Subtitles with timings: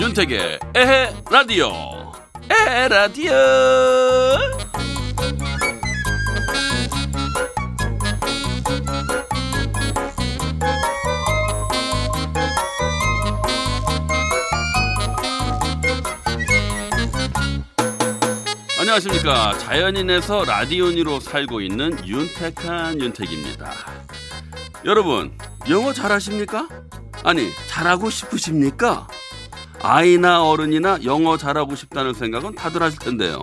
[0.00, 1.68] 윤택의 에헤 라디오.
[2.50, 4.53] 에헤 라디오
[18.94, 23.72] 안녕하십니까 자연인에서 라디오니로 살고 있는 윤택한 윤택입니다
[24.84, 25.36] 여러분
[25.68, 26.68] 영어 잘하십니까?
[27.24, 29.08] 아니 잘하고 싶으십니까?
[29.82, 33.42] 아이나 어른이나 영어 잘하고 싶다는 생각은 다들 하실 텐데요.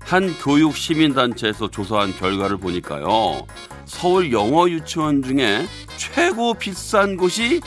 [0.00, 3.46] 한 교육 시민단체에서 조사한 결과를 보니까요.
[3.86, 7.60] 서울 영어 유치원 중에 최고 비싼 곳이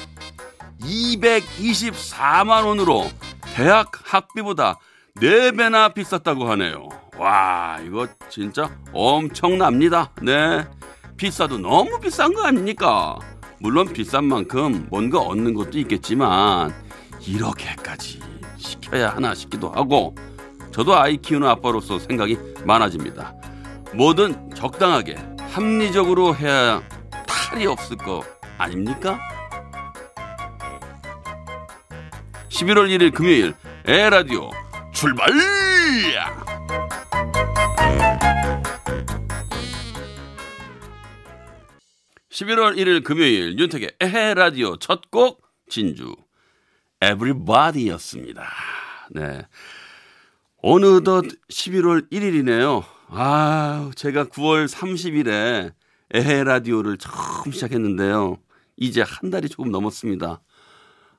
[0.82, 3.10] 224만 원으로
[3.56, 4.80] 대학 학비보다
[5.18, 6.88] 4배나 비쌌다고 하네요.
[7.20, 10.12] 와, 이거 진짜 엄청납니다.
[10.22, 10.66] 네.
[11.18, 13.20] 비싸도 너무 비싼 거 아닙니까?
[13.60, 16.74] 물론 비싼 만큼 뭔가 얻는 것도 있겠지만
[17.28, 18.22] 이렇게까지
[18.58, 20.16] 시켜야 하나 싶기도 하고
[20.72, 23.34] 저도 아이 키우는 아빠로서 생각이 많아집니다.
[23.94, 25.18] 뭐든 적당하게
[25.52, 26.82] 합리적으로 해야
[27.28, 28.24] 탈이 없을 거
[28.58, 29.20] 아닙니까?
[32.48, 33.54] 11월 1일 금요일
[33.86, 34.52] 에라디오
[34.94, 35.69] 출발!
[42.40, 46.16] 11월 1일 금요일 윤택의 에헤 라디오 첫 곡 진주
[47.02, 48.44] Everybody였습니다.
[49.12, 49.42] 네.
[50.62, 52.84] 어느덧 11월 1일이네요.
[53.10, 55.74] 아, 제가 9월 30일에
[56.14, 58.38] 에헤 라디오를 처음 시작했는데요.
[58.78, 60.42] 이제 한 달이 조금 넘었습니다.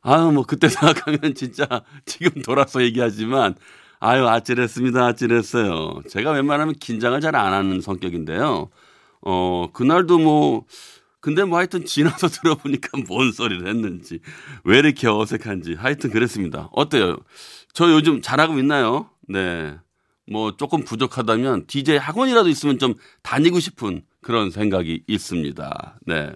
[0.02, 1.66] 아유, 뭐 그때 생각하면 진짜
[2.06, 3.56] 지금 돌아서 얘기하지만
[3.98, 5.04] 아유, 아찔했습니다.
[5.08, 6.00] 아찔했어요.
[6.08, 8.70] 제가 웬만하면 긴장을 잘 안 하는 성격인데요.
[9.22, 10.64] 어, 그날도 뭐
[11.20, 14.20] 근데 뭐 하여튼 지나서 들어보니까 뭔 소리를 했는지
[14.64, 16.69] 왜 이렇게 어색한지 하여튼 그랬습니다.
[16.72, 17.19] 어때요?
[17.72, 19.10] 저 요즘 잘하고 있나요?
[19.28, 19.76] 네.
[20.31, 26.00] 뭐 조금 부족하다면 DJ 학원이라도 있으면 좀 다니고 싶은 그런 생각이 있습니다.
[26.06, 26.32] 네.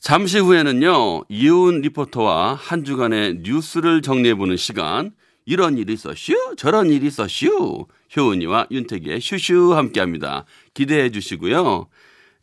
[0.00, 5.12] 잠시 후에는요, 이훈 리포터와 한 주간의 뉴스를 정리해보는 시간,
[5.44, 6.54] 이런 일이 있었슈?
[6.56, 7.86] 저런 일이 있었슈?
[8.16, 10.44] 효은이와 윤택이의 슈슈 함께 합니다.
[10.74, 11.88] 기대해 주시고요.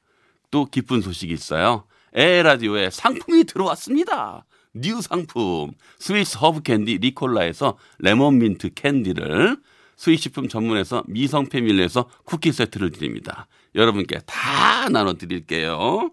[0.51, 1.85] 또 기쁜 소식이 있어요.
[2.15, 4.45] 에헤라디오에 상품이 들어왔습니다.
[4.75, 9.57] new 상품 스위스 허브 캔디 리콜라에서 레몬 민트 캔디를
[9.97, 13.47] 스위식품 전문에서 미성 패밀리에서 쿠키 세트를 드립니다.
[13.75, 16.11] 여러분께 다 나눠 드릴게요.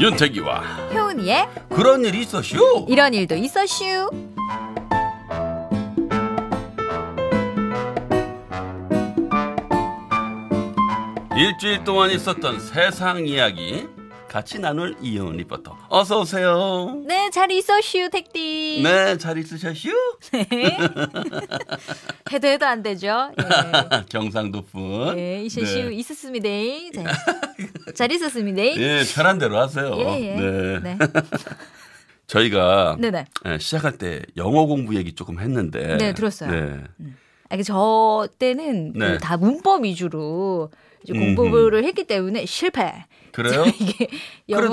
[0.00, 0.60] 윤택이와
[0.92, 2.86] 효은이의 그런 일이 있었슈.
[2.88, 4.31] 이런 일도 있었슈.
[11.42, 13.88] 일주일 동안 있었던 세상 이야기
[14.28, 15.76] 같이 나눌 이효은 리포터.
[15.88, 17.02] 어서 오세요.
[17.04, 18.80] 네, 잘 있었슈, 택디.
[18.84, 19.88] 네, 잘 있으셨슈?
[20.30, 20.78] 네.
[22.32, 23.32] 해도 해도 안 되죠.
[23.40, 24.04] 예.
[24.08, 25.18] 경상도 분.
[25.18, 25.94] 예, 있었슈, 네.
[25.96, 26.48] 있었습니다.
[26.48, 26.92] 네.
[27.96, 28.62] 잘 있었습니다.
[28.62, 29.96] 예, 편한 대로 하세요.
[29.98, 30.36] 예, 예.
[30.36, 30.78] 네.
[30.78, 30.98] 네.
[32.28, 33.24] 저희가 네네.
[33.46, 35.96] 예, 시작할 때 영어 공부 얘기 조금 했는데.
[35.96, 36.50] 네, 들었어요.
[36.52, 36.84] 네.
[37.48, 39.18] 아, 이게 저 때는 그 네.
[39.18, 40.70] 다 문법 위주로
[41.08, 41.34] 이제.
[41.34, 43.04] 공부를 했기 때문에 실패.
[43.32, 43.64] 그래요?
[43.80, 44.08] 이게
[44.48, 44.70] 영어를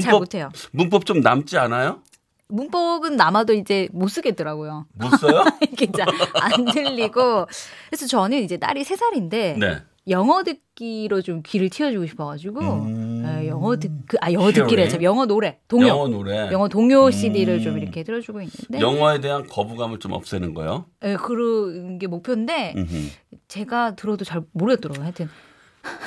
[0.00, 0.50] 잘 문법- 못해요.
[0.72, 2.02] 문법 좀 남지 않아요?
[2.48, 4.86] 문법은 남아도 이제 못 쓰겠더라고요.
[4.94, 5.44] 못 써요?
[5.72, 6.02] 이게 이제
[6.34, 7.46] 안 들리고.
[7.88, 9.82] 그래서 저는 이제 딸이 세살인데 네.
[10.08, 13.24] 영어 듣기로 좀 귀를 틔워주고 싶어가지고 음.
[13.26, 14.88] 에, 영어 듣, 그, 아 영어 히어링?
[14.88, 16.48] 참 영어 노래, 동요, 영어 영어, 노래.
[16.68, 17.10] 동요 음.
[17.10, 20.84] CD를 좀 이렇게 들어주고 있는데 영어에 대한 거부감을 좀 없애는 거요?
[21.02, 23.08] 에, 그런 게 목표인데 음흠.
[23.48, 25.02] 제가 들어도 잘 모르겠더라고요.
[25.02, 25.28] 하여튼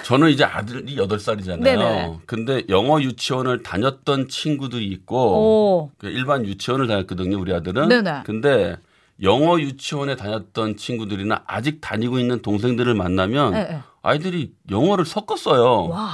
[0.04, 1.62] 저는 이제 아들이 8살이잖아요.
[1.62, 2.20] 네네.
[2.26, 7.90] 근데 영어 유치원을 다녔던 친구들이 있고 오, 그 일반 유치원을 다녔거든요, 우리 아들은.
[7.90, 8.24] 네네.
[8.26, 8.78] 근데
[9.22, 13.80] 영어 유치원에 다녔던 친구들이나 아직 다니고 있는 동생들을 만나면 예, 예.
[14.02, 15.90] 아이들이 영어를 섞었어요.
[15.90, 16.10] 와,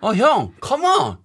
[0.00, 1.18] 어, 형, 컴온!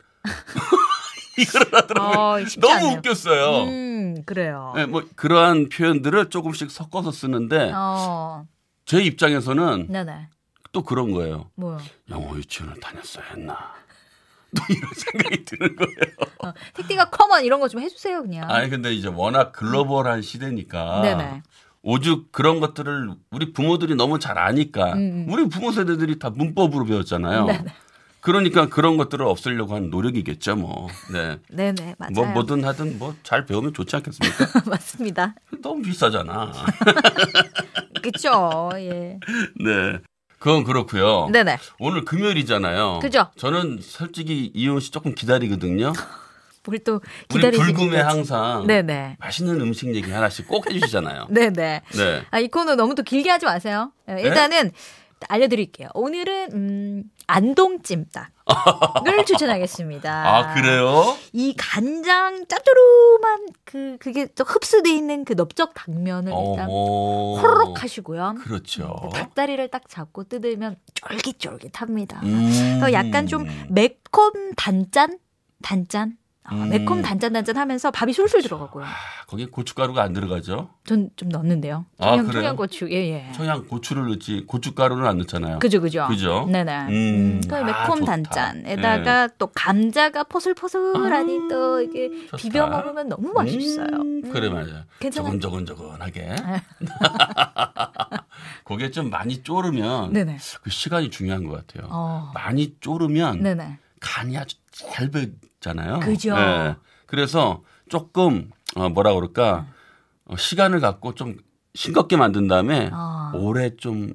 [1.38, 2.19] 이걸 하더라고요.
[2.19, 2.97] 어, 너무 않네요.
[2.99, 3.63] 웃겼어요.
[3.63, 4.73] 음, 그래요.
[4.75, 8.45] 네, 뭐 그러한 표현들을 조금씩 섞어서 쓰는데 어,
[8.85, 10.27] 제 입장에서는 네네.
[10.73, 11.49] 또 그런 거예요.
[11.55, 11.79] 뭐요?
[12.09, 13.71] 영어 유치원을 다녔어야 했나.
[14.55, 15.93] 또 이런 생각이 드는 거예요.
[16.43, 18.49] 어, 택디가 come on 이런 거 좀 해주세요 그냥.
[18.51, 21.43] 아니 근데 이제 워낙 글로벌한 시대니까 네네.
[21.83, 25.25] 오죽 그런 것들을 우리 부모들이 너무 잘 아니까 음.
[25.29, 27.45] 우리 부모 세대들이 다 문법으로 배웠잖아요.
[27.45, 27.73] 네네.
[28.21, 30.87] 그러니까 그런 것들을 없애려고 하는 노력이겠죠, 뭐.
[31.11, 31.39] 네.
[31.49, 32.11] 네네 맞아요.
[32.13, 34.61] 뭐 뭐든 하든 뭐 잘 배우면 좋지 않겠습니까?
[34.69, 35.35] 맞습니다.
[35.61, 36.51] 너무 비싸잖아.
[38.01, 38.69] 그쵸.
[38.75, 39.19] 예.
[39.63, 39.99] 네.
[40.44, 41.30] 그건 그렇고요.
[41.31, 41.57] 네네.
[41.80, 43.00] 오늘 금요일이잖아요.
[43.01, 43.28] 그죠?
[43.38, 45.94] 저는 솔직히 이혼 씨 조금 기다리거든요.
[46.68, 47.00] 뭘또
[47.30, 48.18] 우리 기다리시는 불금에 거지?
[48.18, 49.16] 항상 네네.
[49.19, 51.28] 맛있는 음식 얘기 하나씩 꼭 해주시잖아요.
[51.31, 51.81] 네네.
[51.95, 52.25] 네.
[52.30, 53.94] 아, 이 코너 너무 또 길게 하지 마세요.
[54.10, 54.72] 예, 일단은
[55.29, 55.89] 알려드릴게요.
[55.93, 58.25] 오늘은 음, 안동찜닭을
[59.25, 60.11] 추천하겠습니다.
[60.11, 61.15] 아 그래요?
[61.31, 66.69] 이 간장 짜조름한 그 그게 또 흡수돼 있는 그 넓적 당면을 일단.
[66.69, 68.35] 호로록 하시고요.
[68.41, 69.09] 그렇죠.
[69.13, 72.21] 닭다리를 딱 잡고 뜯으면 쫄깃쫄깃합니다.
[72.23, 72.49] 음.
[72.79, 75.19] 그래서 약간 좀 매콤 단짠
[75.61, 76.69] 단짠 어, 음.
[76.69, 78.84] 매콤 단짠 단짠 하면서 밥이 술술 들어가고요.
[78.86, 78.90] 아,
[79.28, 80.69] 거기에 고춧가루가 안 들어가죠?
[80.86, 81.86] 전 좀 넣는데요.
[82.00, 82.31] 아, 청양?
[82.31, 83.31] 청양고추 예 예.
[83.34, 85.60] 청양 고추를 넣지 고춧가루는 안 넣잖아요.
[85.60, 86.06] 그죠 그죠.
[86.10, 86.45] 그죠?
[86.51, 86.80] 네네.
[86.88, 86.90] 음.
[86.90, 88.12] 음, 그 아, 매콤 좋다.
[88.12, 92.38] 단짠에다가 또 감자가 포슬포슬하니 아, 또 이게 좋다.
[92.38, 93.88] 비벼 먹으면 너무 맛있어요.
[93.88, 94.54] 음, 그래 음.
[94.54, 94.86] 맞아.
[95.00, 95.40] 괜찮아요.
[95.40, 96.36] 저근저근저근하게.
[98.66, 100.38] 그게 좀 많이 졸으면 네네.
[100.62, 101.90] 그 시간이 중요한 것 같아요.
[101.92, 102.31] 어.
[102.34, 103.78] 많이 졸으면 네네.
[104.00, 105.30] 간이 아주 잘 배
[105.63, 106.00] 잖아요.
[106.01, 106.36] 그죠.
[106.36, 106.75] 네.
[107.06, 109.65] 그래서 조금 어, 뭐라 그럴까
[110.25, 111.38] 어, 시간을 갖고 좀
[111.74, 113.31] 싱겁게 만든 다음에 아.
[113.33, 114.13] 오래 좀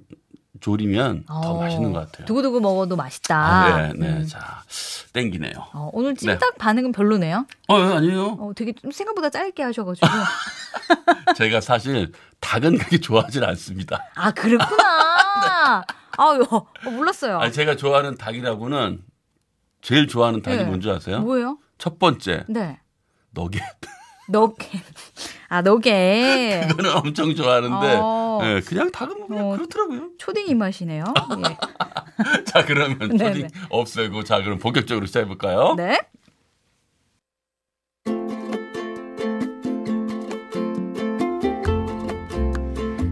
[0.60, 1.60] 졸이면 더 어.
[1.60, 2.26] 맛있는 것 같아요.
[2.26, 3.36] 두고두고 먹어도 맛있다.
[3.36, 4.08] 아, 네, 네.
[4.08, 4.26] 음.
[4.26, 4.62] 자,
[5.12, 5.52] 땡기네요.
[5.72, 7.46] 어, 오늘 찜닭 반응은 별로네요.
[7.68, 8.36] 어, 아니에요.
[8.40, 10.06] 어, 되게 좀 생각보다 짧게 하셔가지고.
[11.36, 14.04] 제가 사실 닭은 그렇게 좋아하진 않습니다.
[14.14, 15.84] 아, 그렇구나.
[16.18, 17.38] 아유, 어, 몰랐어요.
[17.38, 19.02] 아니, 제가 좋아하는 닭이라고는
[19.80, 20.64] 제일 좋아하는 닭이 네.
[20.64, 21.20] 뭔지 아세요?
[21.20, 21.58] 뭐예요?
[21.78, 22.78] 첫 번째, 네.
[23.30, 23.60] 너겟.
[24.28, 24.68] 너겟.
[25.48, 26.66] 아, 너겟.
[26.68, 28.40] 그거는 엄청 좋아하는데, 어.
[28.42, 29.56] 예, 그냥 닭은 뭐 그냥 어.
[29.56, 30.10] 그렇더라고요.
[30.18, 31.04] 초딩 입맛이네요.
[31.38, 31.56] 예.
[32.44, 33.48] 자, 그러면 네, 초딩 네.
[33.70, 35.74] 없애고, 자, 그럼 본격적으로 시작해 볼까요?
[35.76, 35.98] 네.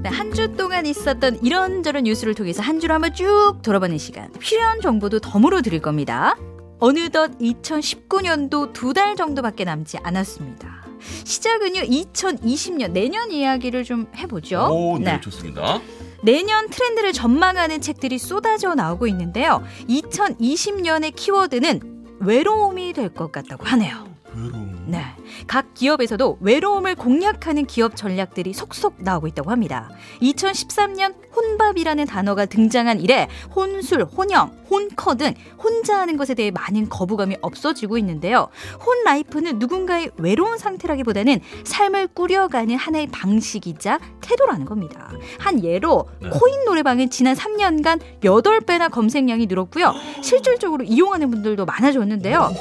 [0.02, 4.30] 네, 한주 동안 있었던 이런저런 뉴스를 통해서 한 주를 한번 쭉 돌아보는 시간.
[4.38, 6.36] 필요한 정보도 덤으로 드릴 겁니다.
[6.78, 10.84] 어느덧 2019년도 두 달 정도밖에 남지 않았습니다.
[11.24, 14.68] 시작은요, 2020년, 내년 이야기를 좀 해보죠.
[14.70, 15.80] 오, 네, 좋습니다.
[16.22, 19.62] 내년 트렌드를 전망하는 책들이 쏟아져 나오고 있는데요.
[19.88, 24.06] 2020년의 키워드는 외로움이 될 것 같다고 하네요.
[24.34, 24.65] 외로움.
[24.86, 25.04] 네.
[25.46, 29.90] 각 기업에서도 외로움을 공략하는 기업 전략들이 속속 나오고 있다고 합니다.
[30.22, 37.36] 2013년 혼밥이라는 단어가 등장한 이래 혼술, 혼영, 혼커 등 혼자 하는 것에 대해 많은 거부감이
[37.40, 38.48] 없어지고 있는데요.
[38.84, 45.12] 혼 라이프는 누군가의 외로운 상태라기보다는 삶을 꾸려가는 하나의 방식이자 태도라는 겁니다.
[45.38, 46.30] 한 예로 네.
[46.30, 49.92] 코인 노래방은 지난 3년간 8배나 검색량이 늘었고요.
[50.22, 52.52] 실질적으로 이용하는 분들도 많아졌는데요.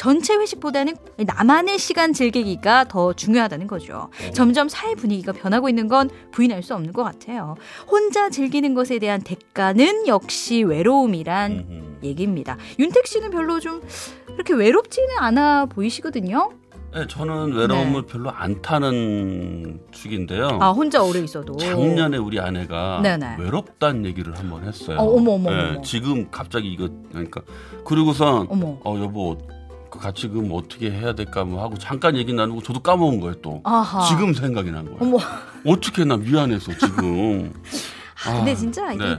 [0.00, 4.08] 전체 회식보다는 나만의 시간 즐기기가 더 중요하다는 거죠.
[4.32, 7.56] 점점 사회 분위기가 변하고 있는 건 부인할 수 없는 것 같아요.
[7.86, 11.98] 혼자 즐기는 것에 대한 대가는 역시 외로움이란 음흠.
[12.02, 12.56] 얘기입니다.
[12.78, 13.82] 윤택 씨는 별로 좀
[14.24, 16.50] 그렇게 외롭지는 않아 보이시거든요.
[16.94, 20.60] 네, 저는 외로움을 별로 안 타는 축인데요.
[20.62, 21.58] 아 혼자 오래 있어도.
[21.58, 23.36] 작년에 우리 아내가 네네.
[23.38, 24.96] 외롭다는 얘기를 한번 했어요.
[24.96, 25.82] 어, 어머, 어머, 네, 어머.
[25.82, 27.42] 지금 갑자기 이거 그러니까
[27.84, 28.78] 그리고선 어머.
[28.82, 29.59] 어 여보 그
[30.00, 33.60] 같이 그럼 어떻게 해야 될까 뭐 하고 잠깐 얘기 나누고 저도 까먹은 거예요 또.
[33.64, 34.06] 아하.
[34.08, 34.98] 지금 생각이 난 거예요.
[35.00, 35.18] 어머.
[35.66, 37.52] 어떻게 나 미안해서 지금.
[38.26, 39.18] 아, 근데 진짜 이게 네.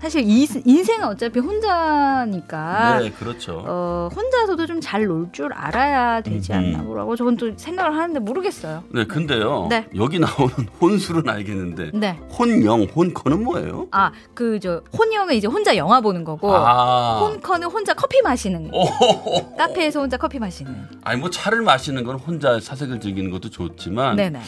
[0.00, 2.98] 사실 이, 인생은 어차피 혼자니까.
[3.00, 3.62] 네, 그렇죠.
[3.66, 6.58] 어, 혼자서도 좀 잘 놀 줄 알아야 되지 음흠.
[6.58, 8.84] 않나 뭐라고 저는 또 생각을 하는데 모르겠어요.
[8.90, 9.66] 네, 근데요.
[9.68, 9.86] 네.
[9.96, 12.18] 여기 나오는 혼술은 알겠는데 네.
[12.38, 13.88] 혼영, 혼커는 뭐예요?
[13.90, 17.18] 아, 그 저 혼영은 이제 혼자 영화 보는 거고 아.
[17.20, 18.78] 혼커는 혼자 커피 마시는 거.
[18.78, 19.56] 오.
[19.56, 20.74] 카페에서 혼자 커피 마시는.
[21.04, 24.40] 아니 뭐 차를 마시는 건 혼자 사색을 즐기는 것도 좋지만 네네.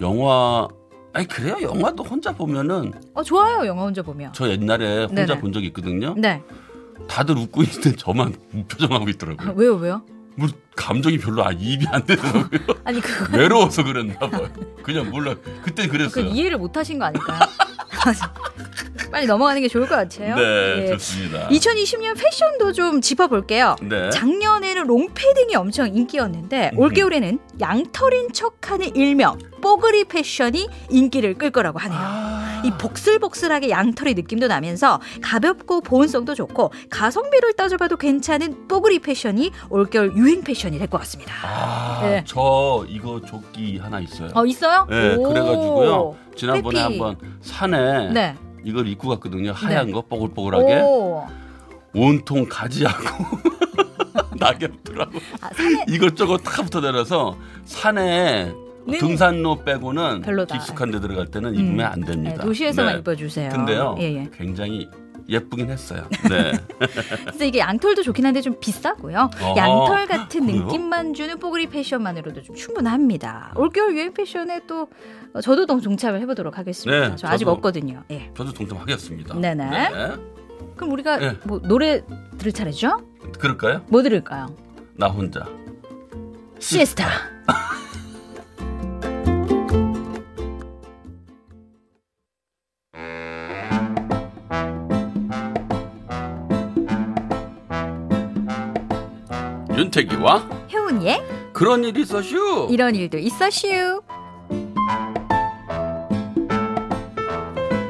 [0.00, 0.68] 영화
[1.18, 4.32] 아니 그래요 영화도 혼자 보면은 어 좋아요 영화 혼자 보면.
[4.34, 5.40] 저 옛날에 혼자 네네.
[5.40, 6.14] 본 적이 있거든요.
[6.16, 6.40] 네.
[7.08, 9.52] 다들 웃고 있는데 저만 무표정하고 아, 있더라고요.
[9.56, 10.02] 왜요 왜요?
[10.36, 12.60] 뭐 감정이 별로 아, 이입이 안 되더라고요.
[12.84, 14.48] 아니 그거 외로워서 그랬나 봐요.
[14.84, 15.34] 그냥 몰라.
[15.64, 16.26] 그때 그 그랬어요.
[16.26, 17.40] 이해를 못 하신 거 아닐까요?
[19.10, 20.34] 빨리 넘어가는 게 좋을 것 같아요.
[20.36, 20.86] 네, 예.
[20.92, 21.48] 좋습니다.
[21.48, 23.76] 2020년 패션도 좀 짚어볼게요.
[23.82, 24.10] 네.
[24.10, 26.78] 작년에는 롱패딩이 엄청 인기였는데 음.
[26.78, 31.98] 올겨울에는 양털인 척하는 일명 뽀글이 패션이 인기를 끌 거라고 하네요.
[32.00, 40.14] 아, 이 복슬복슬하게 양털의 느낌도 나면서 가볍고 보온성도 좋고 가성비를 따져봐도 괜찮은 뽀글이 패션이 올겨울
[40.16, 41.32] 유행 패션이 될 것 같습니다.
[41.44, 42.24] 아, 네.
[42.26, 44.30] 저 이거 조끼 하나 있어요.
[44.34, 44.86] 어 있어요?
[44.88, 45.22] 네, 오.
[45.28, 46.16] 그래가지고요.
[46.36, 46.98] 지난번에 삐삐.
[47.00, 48.34] 한번 산에 네.
[48.64, 49.52] 이걸 입고 갔거든요.
[49.52, 51.26] 하얀 거 뽀글뽀글하게 오.
[51.94, 53.38] 온통 가지하고
[54.38, 58.52] 낙엽들하고 아, 산에 이것저것 다 붙어 내려서 산에
[58.86, 58.98] 네.
[58.98, 60.56] 등산로 빼고는 별로다.
[60.56, 62.42] 깊숙한 데 들어갈 때는 입으면 안 네, 됩니다.
[62.42, 62.98] 도시에서만 네.
[63.00, 63.50] 입어주세요.
[63.50, 64.30] 근데요, 예, 예.
[64.34, 64.88] 굉장히
[65.28, 66.06] 예쁘긴 했어요.
[66.28, 66.52] 네.
[66.78, 69.30] 그래서 이게 양털도 좋긴 한데 좀 비싸고요.
[69.40, 69.56] 어허.
[69.56, 70.64] 양털 같은 그래요?
[70.64, 73.52] 느낌만 주는 뽀글이 패션만으로도 좀 충분합니다.
[73.56, 74.88] 올겨울 유행 패션에 또
[75.34, 77.08] 어, 저도 너무 동참을 해보도록 하겠습니다.
[77.10, 77.52] 네, 저 아직 저도.
[77.56, 78.02] 없거든요.
[78.10, 78.30] 예.
[78.36, 79.34] 저도 동참하겠습니다.
[79.38, 79.70] 네네.
[79.70, 79.90] 네.
[80.76, 81.36] 그럼 우리가 네.
[81.44, 82.02] 뭐 노래
[82.38, 83.02] 들을 차례죠?
[83.38, 83.84] 그럴까요?
[83.88, 84.46] 뭐 들을까요?
[84.94, 85.46] 나 혼자.
[86.58, 87.06] 시에스타.
[99.98, 100.38] 윤태기와
[100.72, 102.68] 효은이의 그런 일이 있어슈.
[102.70, 104.02] 이런 일도 있어슈.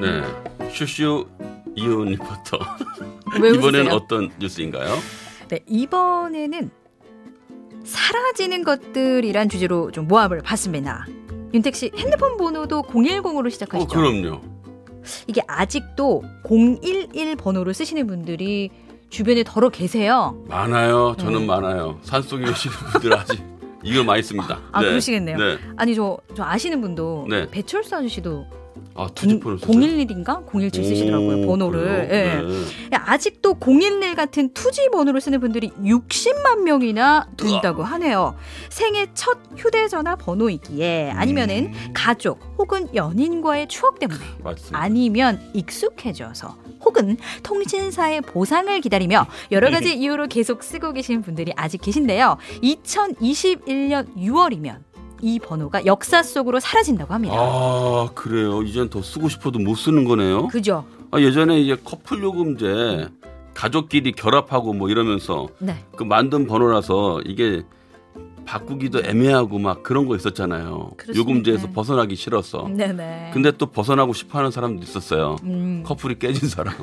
[0.00, 0.70] 네.
[0.70, 1.26] 슈슈
[1.74, 2.58] 이온 리포터.
[3.38, 3.90] 웃으세요?
[3.92, 4.94] 어떤 뉴스인가요?
[5.48, 6.70] 네, 이번에는
[7.84, 11.06] 사라지는 것들이란 주제로 좀 모아을 봤습니다.
[11.52, 13.88] 윤택 씨 핸드폰 번호도 010으로 어, 시작하시죠?
[13.88, 14.40] 그럼요.
[15.26, 18.70] 이게 아직도 011 번호를 쓰시는 분들이
[19.10, 20.42] 주변에 덜어 계세요.
[20.48, 21.14] 많아요.
[21.18, 21.46] 저는 네.
[21.46, 21.98] 많아요.
[22.02, 23.42] 산속에 계시는 분들 아직
[23.82, 24.60] 이걸 많이 씁니다.
[24.72, 25.36] 아, 그러시겠네요.
[25.38, 25.58] 네.
[25.76, 27.48] 아니 저, 저 아시는 분도 네.
[27.48, 28.46] 배철수 아저씨도
[28.98, 29.72] 아, 투지폰을 쓰죠.
[29.72, 32.08] 011인가 017 쓰시더라고요 오, 번호를.
[32.10, 32.42] 예.
[32.90, 32.96] 네.
[32.96, 38.34] 아직도 011 같은 투지 번호를 쓰는 분들이 60만 명이나 된다고 하네요.
[38.70, 44.78] 생애 첫 휴대전화 번호이기에 아니면은 음, 가족 혹은 연인과의 추억 때문에 맞습니다.
[44.78, 52.36] 아니면 익숙해져서 혹은 통신사의 보상을 기다리며 여러 가지 이유로 계속 쓰고 계신 분들이 아직 계신데요.
[52.62, 54.87] 2021년 6월이면
[55.20, 57.34] 이 번호가 역사 속으로 사라진다고 합니다.
[57.36, 58.62] 아, 그래요.
[58.62, 60.48] 이젠 더 쓰고 싶어도 못 쓰는 거네요.
[60.48, 60.84] 그죠?
[61.10, 63.08] 아, 예전에 이제 커플 요금제
[63.54, 65.74] 가족끼리 결합하고 뭐 이러면서 네.
[65.96, 67.64] 그 만든 번호라서 이게
[68.48, 70.92] 바꾸기도 애매하고 막 그런 거 있었잖아요.
[70.96, 71.18] 그렇습니다.
[71.18, 72.66] 요금제에서 벗어나기 싫어서.
[72.68, 73.32] 네네.
[73.34, 75.36] 근데 또 벗어나고 싶어 하는 사람도 있었어요.
[75.44, 76.74] 음, 커플이 깨진 사람.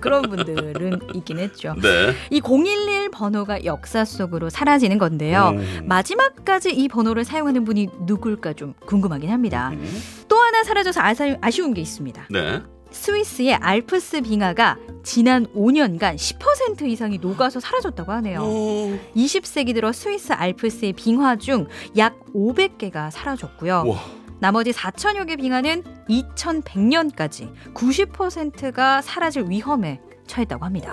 [0.00, 1.74] 그런 분들은 있긴 했죠.
[1.82, 2.14] 네.
[2.30, 5.50] 이 011 번호가 역사 속으로 사라지는 건데요.
[5.54, 5.84] 음.
[5.86, 9.72] 마지막까지 이 번호를 사용하는 분이 누굴까 좀 궁금하긴 합니다.
[9.74, 10.02] 음.
[10.28, 11.02] 또 하나 사라져서
[11.42, 12.28] 아쉬운 게 있습니다.
[12.30, 12.62] 네.
[12.90, 18.40] 스위스의 알프스 빙하가 지난 5년간 10% 이상이 녹아서 사라졌다고 하네요.
[18.40, 18.98] 오.
[19.16, 21.66] 20세기 들어 스위스 알프스의 빙하 중
[21.96, 23.84] 약 500개가 사라졌고요.
[23.86, 23.96] 와.
[24.40, 30.92] 나머지 4천여 개 빙하는 2100년까지 90%가 사라질 위험에 처했다고 합니다.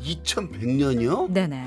[0.00, 1.30] 2100년이요?
[1.32, 1.64] 네네.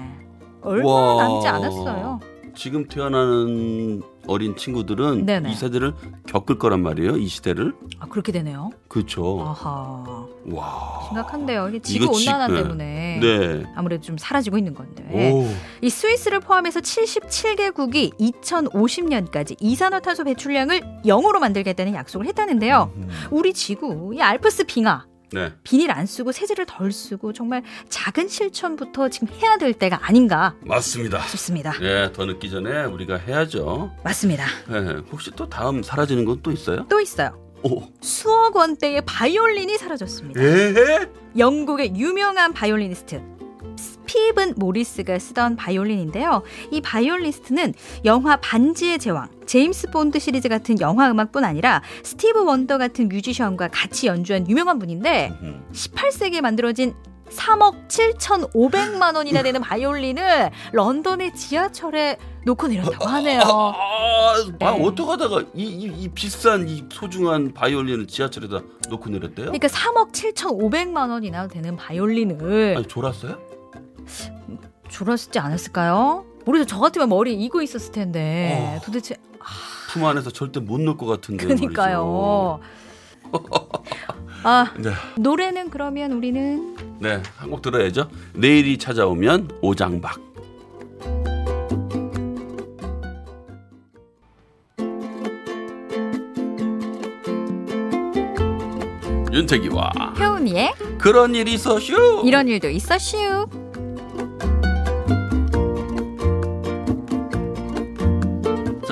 [0.61, 1.23] 얼마 와.
[1.27, 2.19] 남지 않았어요.
[2.55, 5.51] 지금 태어나는 어린 친구들은 네네.
[5.51, 5.93] 이 세대를
[6.27, 7.17] 겪을 거란 말이에요.
[7.17, 7.73] 이 시대를.
[7.99, 8.69] 아 그렇게 되네요.
[8.87, 9.41] 그렇죠.
[9.47, 11.01] 아하 와.
[11.07, 11.69] 심각한데요.
[11.69, 12.63] 이게 지구 이거 지- 온난화 네.
[12.63, 13.63] 때문에 네.
[13.75, 15.47] 아무래도 좀 사라지고 있는 건데 오.
[15.81, 22.91] 이 스위스를 포함해서 77개국이 2050년까지 이산화탄소 배출량을 0으로 만들겠다는 약속을 했다는데요.
[22.95, 23.09] 음.
[23.31, 25.51] 우리 지구 이 알프스 빙하 네.
[25.63, 31.21] 비닐 안 쓰고 세제를 덜 쓰고 정말 작은 실천부터 지금 해야 될 때가 아닌가 맞습니다.
[31.23, 31.73] 싶습니다.
[31.81, 33.91] 예, 더 늦기 전에 우리가 해야죠.
[34.03, 34.45] 맞습니다.
[34.71, 36.85] 예, 혹시 또 다음 사라지는 건 또 있어요?
[36.87, 37.43] 또 있어요.
[37.63, 37.81] 오.
[38.01, 40.39] 수억 원대의 바이올린이 사라졌습니다.
[40.41, 41.09] 에?
[41.37, 43.21] 영국의 유명한 바이올리니스트
[44.07, 46.41] 스티븐 모리스가 쓰던 바이올린인데요.
[46.71, 47.73] 이 바이올리스트는
[48.05, 54.07] 영화 반지의 제왕, 제임스 본드 시리즈 같은 영화 음악뿐 아니라 스티브 원더 같은 뮤지션과 같이
[54.07, 55.63] 연주한 유명한 분인데 음.
[55.73, 56.95] 18세기에 만들어진
[57.29, 63.41] 3억 7,500만 원이나 되는 바이올린을 런던의 지하철에 놓고 내렸다고 하네요.
[63.41, 64.65] 아, 아, 네.
[64.65, 69.47] 어떡하다가 이, 이, 이 비싼 이 소중한 바이올린을 지하철에다 놓고 내렸대요?
[69.47, 73.46] 그러니까 3억 7,500만 원이나 되는 바이올린을 아니 졸았어요?
[74.89, 76.25] 졸았지 않았을까요?
[76.45, 76.65] 모르죠.
[76.65, 78.81] 저 같으면 머리에 이고 있었을 텐데 어.
[78.85, 79.15] 도대체
[79.91, 82.59] 품 안에서 절대 못 넣을 것 같은데 그니까요.
[84.43, 84.71] 아.
[84.77, 88.09] 네, 노래는 그러면 우리는 네, 한 곡 들어야죠.
[88.33, 90.27] 내일이 찾아오면 오장박.
[99.31, 102.23] 윤태기와 효은이의 그런 일이 있어슈.
[102.25, 103.17] 이런 일도 있어 슈.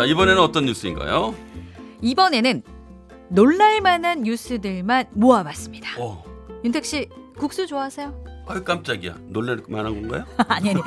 [0.06, 1.34] 자 이번에는 어떤 뉴스인가요?
[2.04, 2.62] 이번에는
[3.30, 6.00] 놀랄만한 뉴스들만 모아봤습니다.
[6.00, 6.24] 어.
[6.64, 7.10] 윤택 씨
[7.40, 8.14] 국수 좋아하세요?
[8.48, 9.16] 아유 깜짝이야.
[9.30, 10.26] 놀랄 만한 건가요?
[10.48, 10.82] 아니 아니.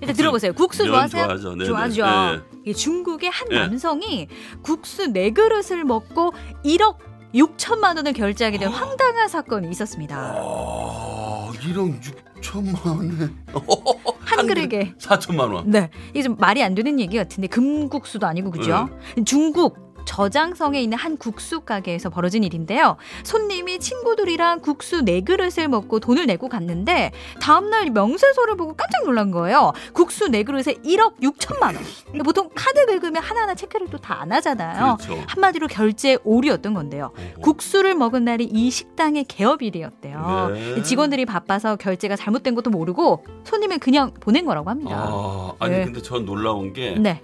[0.00, 0.52] 일단 들어보세요.
[0.54, 1.24] 국수 면 좋아하세요?
[1.24, 1.50] 좋아하죠.
[1.54, 1.64] 네네.
[1.66, 2.04] 좋아하죠.
[2.04, 2.70] 네.
[2.72, 3.58] 이 중국의 한 네.
[3.60, 4.26] 남성이
[4.60, 6.32] 국수 네 그릇을 먹고
[6.64, 6.96] 1억
[7.32, 10.16] 6천만 원을 결제하게 된 황당한 사건이 있었습니다.
[10.36, 12.00] 아, 1억
[12.40, 13.28] 6천만 원에.
[14.26, 15.70] 한 그릇에 4천만 원.
[15.70, 18.88] 네, 이게 좀 말이 안 되는 얘기 같은데 금국수도 아니고 그죠?
[19.24, 22.96] 중국 저장성에 있는 한 국수 가게에서 벌어진 일인데요.
[23.24, 29.72] 손님이 친구들이랑 국수 네 그릇을 먹고 돈을 내고 갔는데 다음날 명세서를 보고 깜짝 놀란 거예요.
[29.92, 31.76] 국수 네 그릇에 1억 6천만 원.
[32.06, 34.96] 근데 보통 카드 긁으면 하나하나 체크를 또 다 안 하잖아요.
[35.00, 35.22] 그렇죠.
[35.28, 37.12] 한마디로 결제 오류였던 건데요.
[37.42, 40.50] 국수를 먹은 날이 이 식당의 개업일이었대요.
[40.54, 40.82] 네.
[40.82, 44.96] 직원들이 바빠서 결제가 잘못된 것도 모르고 손님은 그냥 보낸 거라고 합니다.
[44.96, 45.84] 아, 아니 네.
[45.84, 47.20] 근데 전 놀라운 게 네.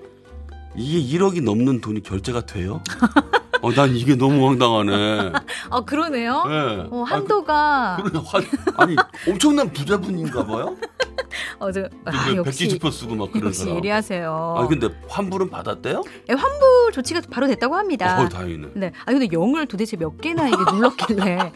[0.76, 2.82] 이게 1억이 넘는 돈이 결제가 돼요?
[3.60, 5.32] 어, 난 이게 너무 황당하네.
[5.70, 6.44] 아 그러네요.
[6.48, 6.86] 네.
[6.90, 8.22] 어, 한도가 아.
[8.26, 8.44] 환,
[8.76, 8.96] 아니
[9.28, 10.76] 엄청난 부자분인가 봐요.
[11.60, 13.76] 어, 저, 아, 근데 역시 백지 지퍼 쓰고 막 그런 역시 사람.
[13.76, 14.54] 예리하세요.
[14.58, 16.02] 아 근데 환불은 받았대요?
[16.30, 18.20] 예, 환불 조치가 바로 됐다고 합니다.
[18.20, 18.68] 어 다행이네.
[18.74, 18.92] 네.
[19.04, 21.52] 아 근데 영을 도대체 몇 개나 이게 눌렀길래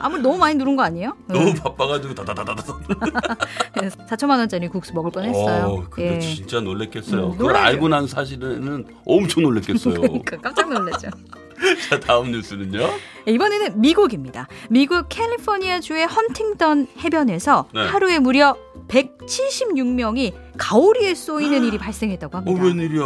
[0.00, 1.16] 아무리 너무 많이 누른 거 아니에요?
[1.28, 2.62] 너무 바빠가지고 다다다다다.
[4.08, 5.64] 4천만 원짜리 국수 먹을 뻔했어요.
[5.66, 6.20] 어, 근데 예.
[6.20, 7.26] 진짜 놀랬겠어요.
[7.26, 7.64] 음, 그걸 놀라죠.
[7.66, 9.94] 알고 난 사실은 엄청 놀랬겠어요.
[10.00, 11.08] 그러니까 깜짝 놀랐죠.
[11.90, 12.88] 자 다음 뉴스는요.
[13.26, 14.48] 이번에는 미국입니다.
[14.70, 17.86] 미국 캘리포니아 주의 헌팅턴 해변에서 네.
[17.86, 18.56] 하루에 무려
[18.88, 22.64] 176명이 가오리에 쏘이는 일이 발생했다고 어 합니다.
[22.64, 23.02] 웬일이야.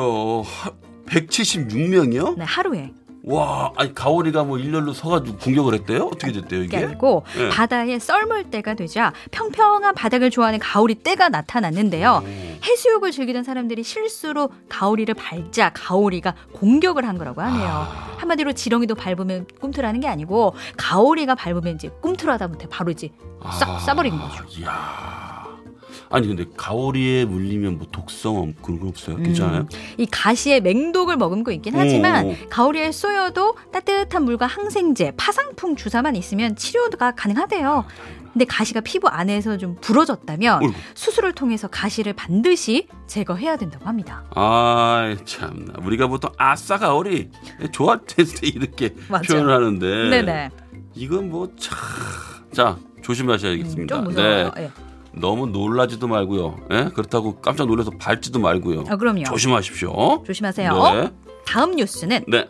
[1.07, 2.39] 176명이요?
[2.39, 2.93] 네, 하루에.
[3.27, 6.05] 와, 아니 가오리가 뭐 일렬로 서가지고 공격을 했대요?
[6.13, 6.77] 어떻게 됐대요 게 이게?
[6.79, 7.49] 아니고 네.
[7.49, 12.23] 바다에 썰물 때가 되자 평평한 바닥을 좋아하는 가오리 떼가 나타났는데요.
[12.23, 12.65] 오.
[12.65, 17.67] 해수욕을 즐기던 사람들이 실수로 가오리를 밟자 가오리가 공격을 한 거라고 하네요.
[17.67, 18.15] 아.
[18.19, 23.11] 한마디로 지렁이도 밟으면 꿈틀하는 게 아니고 가오리가 밟으면 이제 꿈틀하다 못해 바로 이제
[23.59, 24.45] 싹 아, 싸버린 거죠.
[24.59, 25.24] 이야.
[26.15, 29.17] 아니 근데 가오리에 물리면 뭐 독성 그런 건 없어요?
[29.17, 29.67] 괜찮아요?
[29.99, 32.35] 이 가시에 맹독을 머금고 있긴 하지만 오.
[32.51, 37.85] 가오리에 쏘여도 따뜻한 물과 항생제, 파상풍 주사만 있으면 치료가 가능하대요.
[38.33, 40.73] 근데 가시가 피부 안에서 좀 부러졌다면 어이구.
[40.95, 44.25] 수술을 통해서 가시를 반드시 제거해야 된다고 합니다.
[44.37, 47.31] 아이 참나 우리가 보통 아싸 가오리
[47.73, 49.23] 좋아했을 때 이렇게 맞아요.
[49.27, 50.51] 표현 하는데 네네.
[50.95, 51.77] 이건 뭐 참
[52.53, 53.97] 자 조심하셔야겠습니다.
[53.97, 54.53] 좀 무서워요.
[54.55, 54.63] 네.
[54.63, 54.71] 예.
[55.17, 56.57] 너무 놀라지도 말고요.
[56.73, 56.91] 예?
[56.95, 58.85] 그렇다고 깜짝 놀라서 밟지도 말고요.
[58.89, 59.25] 아, 그럼요.
[59.25, 60.23] 조심하십시오.
[60.27, 60.73] 조심하세요.
[60.95, 61.11] 네.
[61.47, 62.49] 다음 뉴스는 네.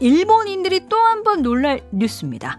[0.00, 2.58] 일본인들이 또 한 번 놀랄 뉴스입니다.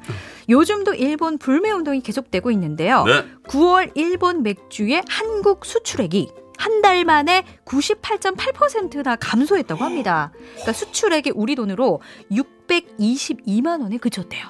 [0.49, 3.03] 요즘도 일본 불매 운동이 계속되고 있는데요.
[3.05, 3.23] 네.
[3.47, 10.31] 9월 일본 맥주의 한국 수출액이 한 달 만에 98.8%나 감소했다고 합니다.
[10.55, 14.43] 그러니까 수출액이 우리 돈으로 622만 원에 그쳤대요.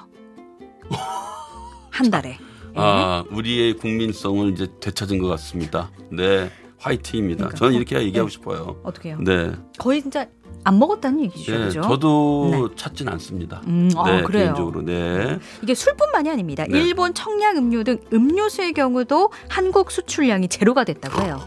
[1.90, 2.38] 한 달에.
[2.74, 5.90] 아, 우리의 국민성을 이제 되찾은 것 같습니다.
[6.10, 6.50] 네.
[6.78, 7.44] 화이팅입니다.
[7.44, 8.32] 그러니까 저는 이렇게 얘기하고 네.
[8.32, 8.76] 싶어요.
[8.82, 9.18] 어떻게 해요?
[9.20, 9.52] 네.
[9.78, 10.26] 거의 진짜
[10.64, 11.52] 안 먹었다는 얘기죠.
[11.52, 11.82] 네, 그죠?
[11.82, 13.60] 저도 찾진 않습니다.
[13.66, 14.44] 음, 아, 네, 그래요.
[14.44, 14.82] 개인적으로.
[14.82, 15.38] 네.
[15.62, 16.64] 이게 술뿐만이 아닙니다.
[16.68, 16.80] 네.
[16.80, 21.40] 일본 청량 음료 등 음료수의 경우도 한국 수출량이 제로가 됐다고 해요.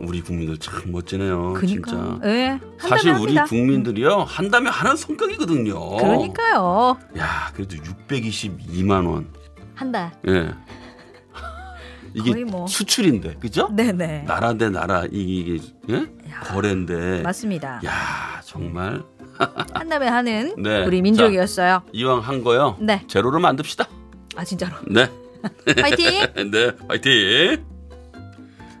[0.00, 1.52] 우리 국민들 참 멋지네요.
[1.52, 1.90] 그러니까.
[1.90, 2.18] 진짜.
[2.24, 2.58] 예.
[2.78, 3.44] 사실 우리 합니다.
[3.44, 4.24] 국민들이요.
[4.26, 5.96] 한다면 하는 성격이거든요.
[5.98, 6.98] 그러니까요.
[7.18, 9.28] 야, 그래도 622만 원.
[9.74, 10.12] 한 달.
[10.28, 10.50] 예.
[12.14, 12.66] 이게 뭐.
[12.66, 13.36] 수출인데.
[13.36, 13.68] 그죠?
[13.74, 14.24] 네네.
[14.24, 15.96] 나라 대 나라 이게 예?
[16.30, 17.22] 야, 거래인데.
[17.22, 17.80] 맞습니다.
[17.84, 19.02] 야, 정말
[19.72, 20.84] 한다면 하는 네.
[20.84, 21.82] 우리 민족이었어요.
[21.92, 22.76] 이왕 한 거요.
[22.80, 23.02] 네.
[23.06, 23.88] 제로로 만듭시다.
[24.36, 24.74] 아 진짜로.
[24.88, 25.10] 네.
[25.80, 26.50] 파이팅.
[26.50, 27.64] 네, 화이팅.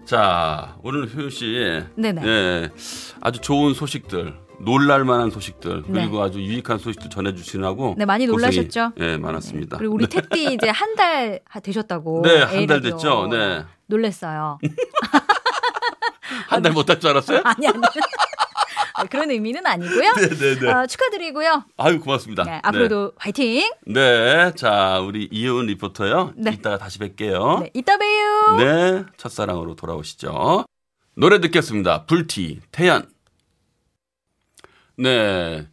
[0.04, 2.22] 자, 오늘 효연 씨, 네네.
[2.22, 2.68] 네,
[3.20, 6.00] 아주 좋은 소식들, 놀랄만한 소식들, 네.
[6.02, 7.96] 그리고 아주 유익한 소식들 전해주시라고.
[7.98, 8.92] 네 많이 놀라셨죠?
[8.96, 9.76] 네, 많았습니다.
[9.78, 12.22] 그리고 우리 태띠 이제 한 달 되셨다고.
[12.22, 12.80] 네, 한 달.
[12.80, 13.26] 됐죠.
[13.28, 14.58] 네, 놀랬어요.
[16.48, 17.40] 한 달 못 할 줄 알았어요?
[17.44, 17.78] 아니 아니.
[18.94, 20.12] 아, 그런 의미는 아니고요.
[20.12, 20.70] 네, 네, 네.
[20.70, 21.64] 어, 축하드리고요.
[21.78, 22.44] 아유, 고맙습니다.
[22.44, 23.68] 네, 앞으로도 화이팅.
[23.86, 23.94] 네.
[24.46, 26.34] 네, 자, 우리 이혜원 리포터요.
[26.36, 26.52] 네.
[26.52, 27.62] 이따가 다시 뵐게요.
[27.62, 28.56] 네, 이따 봬요.
[28.58, 30.66] 네, 첫사랑으로 돌아오시죠.
[31.16, 32.04] 노래 듣겠습니다.
[32.04, 33.08] 불티, 태연.
[35.02, 35.66] 네.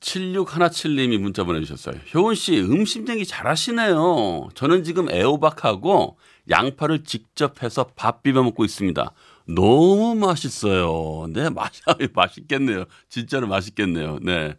[0.00, 1.96] 7617님이 문자 보내주셨어요.
[2.14, 4.48] 효은 씨, 음식 얘기 잘하시네요.
[4.54, 6.16] 저는 지금 애호박하고
[6.48, 9.12] 양파를 직접 해서 밥 비벼 먹고 있습니다.
[9.54, 11.26] 너무 맛있어요.
[11.30, 11.72] 네, 맛,
[12.14, 12.84] 맛있겠네요.
[13.10, 14.18] 진짜로 맛있겠네요.
[14.22, 14.56] 네.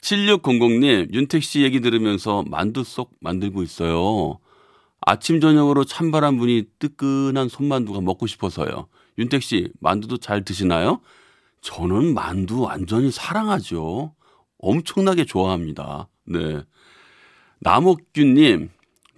[0.00, 4.38] 7600님, 윤택 씨 얘기 들으면서 만두 쏙 만들고 있어요.
[5.00, 8.86] 아침 저녁으로 찬바람 부니 뜨끈한 손만두가 먹고 싶어서요.
[9.18, 11.00] 윤택 씨 만두도 잘 드시나요?
[11.64, 14.12] 저는 만두 완전히 사랑하죠.
[14.58, 16.08] 엄청나게 좋아합니다.
[16.26, 16.60] 네.
[17.60, 18.68] 남옥균님,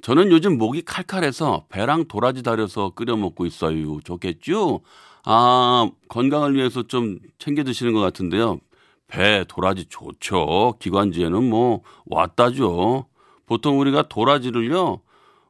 [0.01, 4.01] 저는 요즘 목이 칼칼해서 배랑 도라지 달여서 끓여 먹고 있어요.
[4.01, 4.81] 좋겠죠?
[5.25, 8.61] 아, 건강을 위해서 좀 챙겨 드시는 것 같은데요.
[9.09, 10.75] 배, 도라지 좋죠.
[10.79, 13.07] 기관지에는 뭐, 왔다죠.
[13.47, 15.01] 보통 우리가 도라지를요,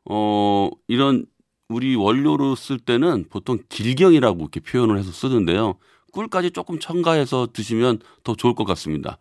[0.06, 1.26] 어, 이런
[1.68, 5.74] 우리 원료로 쓸 때는 보통 길경이라고 이렇게 표현을 해서 쓰는데요.
[6.16, 9.18] 꿀까지 조금 첨가해서 드시면 더 좋을 것 같습니다.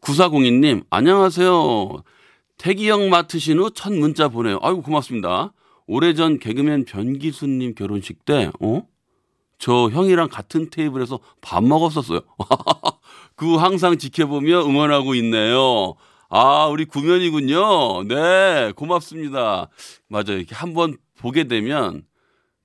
[0.00, 2.02] 9402님, 안녕하세요.
[2.58, 4.58] 태기형 맡으신 후 첫 문자 보내요.
[4.60, 5.52] 아이고, 고맙습니다.
[5.86, 8.82] 오래전 개그맨 변기수님 결혼식 때, 어?
[9.58, 12.20] 저 형이랑 같은 테이블에서 밥 먹었었어요.
[13.36, 15.94] 그 항상 지켜보며 응원하고 있네요.
[16.28, 18.04] 아, 우리 구면이군요.
[18.08, 19.68] 네, 고맙습니다.
[20.08, 20.38] 맞아요.
[20.38, 22.02] 이렇게 한번 보게 되면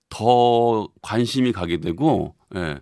[0.09, 2.79] 더 관심이 가게 되고, 예,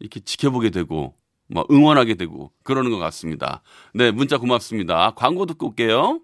[0.00, 1.14] 이렇게 지켜보게 되고,
[1.48, 3.62] 막 응원하게 되고, 그러는 것 같습니다.
[3.94, 5.12] 네, 문자 고맙습니다.
[5.16, 6.20] 광고 듣고 올게요.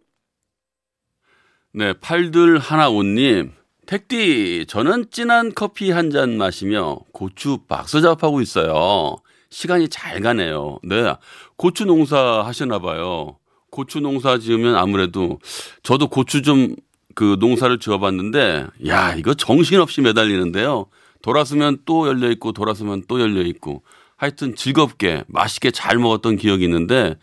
[1.72, 3.52] 네, 팔들 하나 옷님.
[3.86, 9.16] 택디, 저는 진한 커피 한 잔 마시며 고추 박스 작업하고 있어요.
[9.50, 10.78] 시간이 잘 가네요.
[10.82, 11.14] 네.
[11.56, 13.38] 고추 농사 하시나 봐요.
[13.70, 15.38] 고추 농사 지으면 아무래도
[15.82, 16.76] 저도 고추 좀
[17.14, 20.86] 그 농사를 지어봤는데 야 이거 정신없이 매달리는데요.
[21.24, 23.82] 돌아서면 또 열려 있고 돌아서면 또 열려 있고
[24.16, 27.16] 하여튼 즐겁게 맛있게 잘 먹었던 기억이 있는데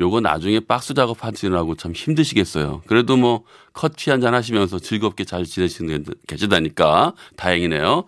[0.00, 2.82] 요거 나중에 박스 작업하시느라고 참 힘드시겠어요.
[2.88, 8.06] 그래도 뭐 커피 한 잔 하시면서 즐겁게 잘 지내시는 게 계시다니까 다행이네요.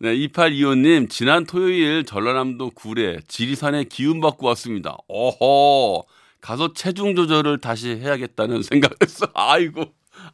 [0.00, 4.98] 네, 2825님, 지난 토요일 전라남도 구례 지리산에 기운 받고 왔습니다.
[5.08, 6.04] 어허,
[6.42, 9.28] 가서 체중 조절을 다시 해야겠다는 생각했어.
[9.32, 9.86] 아이고,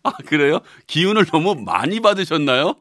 [0.03, 0.59] 아, 그래요?
[0.89, 2.75] 기운을 너무 많이 받으셨나요?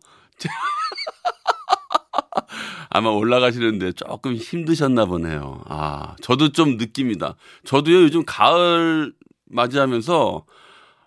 [2.93, 5.63] 아마 올라가시는데 조금 힘드셨나 보네요.
[5.65, 7.35] 아, 저도 좀 느낍니다.
[7.65, 9.13] 저도요, 요즘 가을
[9.45, 10.45] 맞이하면서,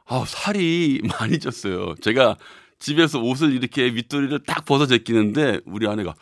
[0.06, 2.00] 아, 살이 많이 쪘어요.
[2.02, 2.38] 제가
[2.80, 6.16] 집에서 옷을 이렇게 밑도리를 딱 벗어 제끼는데, 우리 아내가,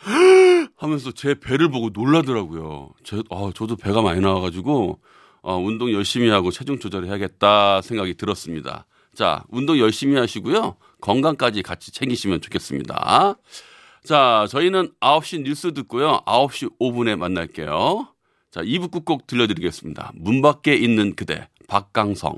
[0.77, 2.91] 하면서 제 배를 보고 놀라더라고요.
[3.03, 4.99] 저, 아, 저도 배가 많이 나와가지고,
[5.41, 8.85] 어, 운동 열심히 하고 체중 조절해야겠다 생각이 들었습니다.
[9.15, 10.75] 자, 운동 열심히 하시고요.
[11.01, 13.35] 건강까지 같이 챙기시면 좋겠습니다.
[14.05, 16.21] 자, 저희는 9시 뉴스 듣고요.
[16.27, 18.07] 9시 5분에 만날게요.
[18.51, 20.11] 자, 2부 끝곡 들려드리겠습니다.
[20.15, 22.37] 문 밖에 있는 그대, 박강성.